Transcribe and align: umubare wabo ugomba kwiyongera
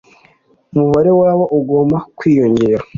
umubare 0.73 1.11
wabo 1.21 1.45
ugomba 1.59 1.97
kwiyongera 2.17 2.83